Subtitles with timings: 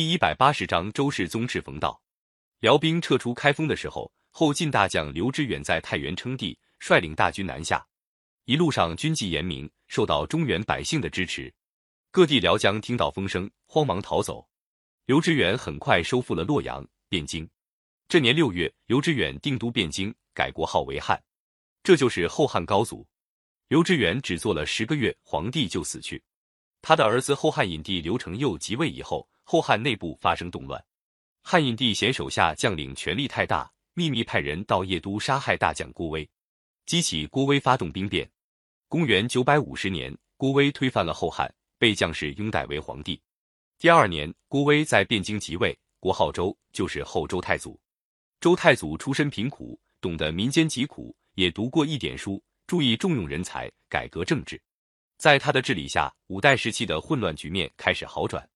[0.00, 2.00] 第一百八十章周世宗至冯道。
[2.60, 7.86] 辽兵撤出开封的时候，后晋大将刘知远在太原称帝，率领大军南下。
[8.46, 11.52] 一路上军纪严明，受到中原百姓的支持。
[12.10, 14.48] 各地辽将听到风声，慌忙逃走。
[15.04, 17.46] 刘知远很快收复了洛阳、汴京。
[18.08, 21.22] 这年六月，刘知远定都汴京，改国号为汉，
[21.82, 23.06] 这就是后汉高祖。
[23.68, 26.22] 刘知远只做了十个月皇帝就死去。
[26.80, 30.80] 他的儿子后汉隐帝刘承佑即位以后，后汉内部发生动乱。
[31.42, 36.30] 汉隐帝嫌手下将领权力太大，秘密派人到邺都杀害大将郭威，
[36.86, 38.30] 激起郭威发动兵变。
[38.86, 43.20] 公元九百五十年，郭威推翻了后汉，被将士拥戴为皇帝。
[43.76, 47.76] 第二年，郭威在汴京即位，国号周，就是后周太祖。
[48.38, 54.62] 周太祖出身贫苦，懂得民间疾苦，也读过一点书，注意重用人才，改革政治。
[55.16, 58.48] 在他的治理下，五代时期的混乱局面开始好转。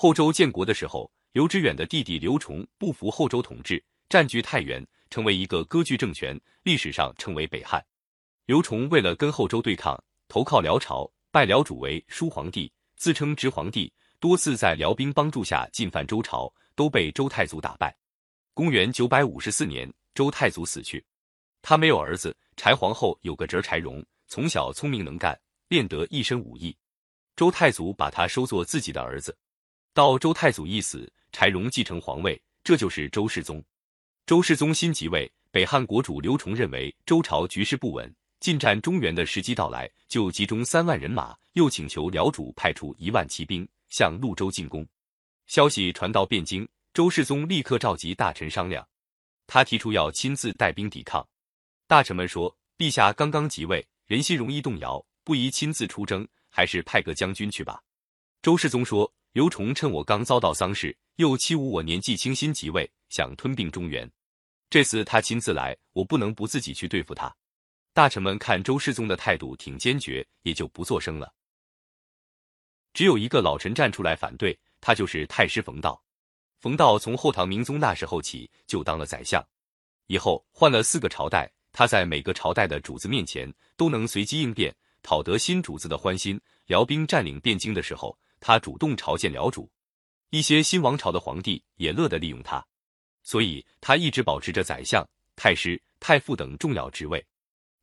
[0.00, 1.10] 后周建国的时候。
[1.32, 7.84] 刘知远的弟弟刘崇不服后周统治，占据太原，成为一个割据政权，历史上称为北汉。
[8.46, 17.94] 刘崇为了跟后周对抗，投靠辽朝，拜辽主为叔皇帝，自称直皇帝，多次在辽兵帮助下进犯周朝，都被周太祖打败。
[18.54, 21.04] 公元九百五十四年，周太祖死去，
[21.60, 22.34] 他没有儿子。
[22.56, 26.74] 柴皇后有个侄柴荣，从小聪明能干，练得一身武艺，
[27.36, 29.36] 周太祖把他收作自己的儿子。
[29.98, 31.12] 到周太祖一死。
[31.32, 33.60] 柴荣继承皇位，这就是周世宗。
[34.26, 44.86] 周世宗新即位，北汉国主刘崇认为周朝局势不稳，进占中原的时机到来，就集中三万人马，又请求辽主派出一万骑兵向潞州进攻。
[45.48, 48.86] 消息传到汴京，周世宗立刻召集大臣商量，
[49.48, 51.26] 他提出要亲自带兵抵抗。
[51.88, 57.82] 大臣们说：“陛下刚刚即位，人心容易动摇，不宜亲自出征，还是派个将军去吧。”
[58.40, 59.12] 周世宗说。
[59.32, 64.10] 刘崇趁我刚遭到丧事，又欺侮我年纪轻轻即位，想吞并中原。
[64.70, 67.34] 这次他亲自来，我不能不自己去对付他。
[67.92, 71.32] 大臣们看周世宗的态度挺坚决，也就不作声了。
[72.94, 76.02] 只有一个老臣站出来反对，他就是太师冯道。
[76.58, 79.46] 冯道从后唐明宗那时候起就当了宰相，
[80.06, 86.40] 以后换了四个朝代，他在每个朝代的主子面前都能随机应变，讨得新主子的欢心。
[86.66, 88.18] 辽兵占领汴京的时候。
[88.40, 89.70] 他主动朝见辽主，
[90.30, 92.64] 一些新王朝的皇帝也乐得利用他，
[93.22, 95.06] 所以他一直保持着宰相、
[95.36, 97.24] 太师、太傅等重要职位。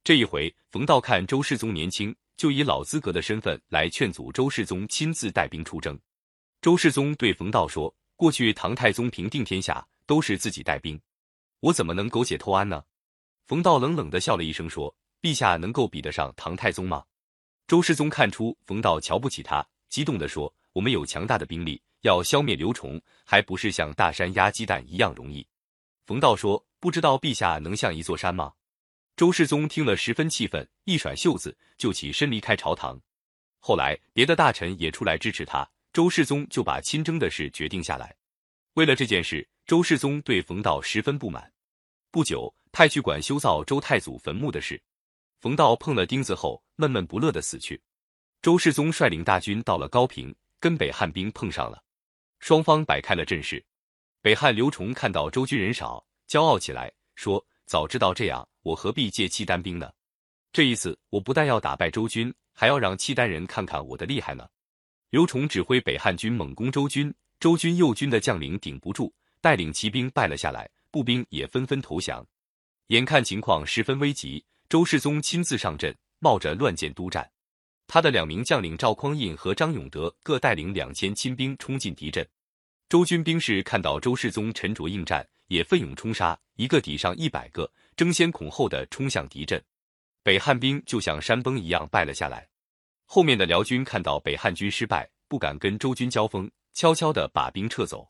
[0.04, 6.00] 这一回，冯道看周世宗年轻，就以老资格的身份来劝阻周世宗亲自带兵出征。
[6.62, 11.00] 周世宗对冯道说：“过去唐太宗平定天下都是自己带兵，
[11.60, 12.84] 我怎么能苟且偷安呢？”
[13.48, 17.04] 冯道冷冷的笑了一声说：“陛下能够比得上唐太宗吗？”
[17.68, 19.68] 周世宗看出冯道瞧不起他。
[19.96, 25.48] 激动地说：“我们有强大的兵力，要消灭刘崇，还不是像大山压鸡蛋一样容易？”
[26.06, 28.52] 冯道说：“不知道陛下能像一座山吗？”
[29.16, 33.00] 周世宗听了十分气愤，一甩袖子就起身离开朝堂。
[33.62, 38.14] 后来别的大臣也出来支持他，周世宗就把亲征的事决定下来。
[38.74, 41.54] 为了这件事，周世宗对冯道十分不满。
[42.12, 44.84] 不久，派去管修造周太祖坟墓的事，
[45.40, 47.82] 冯道碰了钉子后，闷闷不乐的死去。
[48.46, 51.84] 周世宗率领大军到了高平，跟北汉兵碰上了，
[52.38, 53.66] 双方摆开了阵势。
[54.22, 59.92] 北汉刘崇看到周军人少，骄傲起来，说：“早知道这样，我何必借契丹兵呢？
[60.54, 64.48] 这一次，我不但要打败周军，还要让契丹人看看我的厉害呢。”
[65.10, 69.12] 刘崇指挥北汉军猛攻周军，周军右军的将领顶不住，
[69.42, 72.24] 带领骑兵败了下来，步兵也纷纷投降。
[72.90, 77.28] 眼看情况十分危急，周世宗亲自上阵，冒着乱箭督战。
[77.88, 82.28] 他的两名将领赵匡胤和张永德各带领两千亲兵冲进敌阵，
[82.90, 89.64] 周军兵士看到周世宗沉着应战，也奋勇冲杀，一个抵上一百个，争先恐后的冲向敌阵。
[90.24, 92.48] 北汉兵就像山崩一样败了下来。
[93.06, 98.10] 后面的辽军看到北汉军失败，不敢跟周军交锋，悄悄的把兵撤走。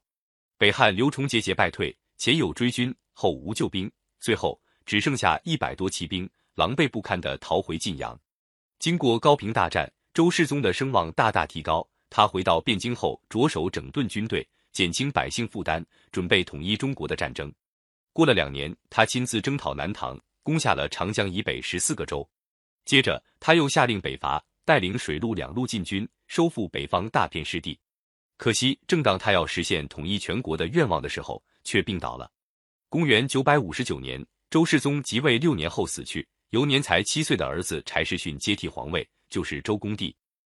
[0.58, 8.18] 北汉刘崇节节败退，前有追军，后无救兵，最后只剩下一百多骑兵，狼狈不堪的逃回晋阳。
[8.80, 11.88] 经过高平大战，周世宗的声望大大提高。
[12.10, 17.52] 他回到汴京后，着手整顿军队，减轻百姓负担，准备统一中国的战争。
[18.14, 22.28] 过了两年，他亲自征讨南唐，攻下了长江以北十四个州。
[22.86, 27.78] 接着，他又下令北伐，带领水陆两路进军，收复北方大片失地。
[28.38, 32.32] 可惜，正当他要实现统一全国的愿望的时候，却病倒了。
[32.88, 36.26] 公元九百五十九年，周世宗即位六年后死去。
[36.56, 40.16] 由年才七岁的儿子柴世训接替皇位，就是周恭帝。